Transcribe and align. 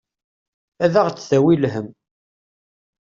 Ad 0.83 0.93
aɣ-d-tawi 1.01 1.55
lhemm. 1.63 1.87